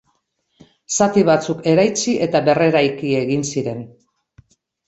Zati 0.95 1.25
batzuk 1.27 1.61
eraitsi 1.73 2.15
eta 2.29 2.43
berreraiki 2.49 3.15
egin 3.23 3.47
ziren. 3.55 3.89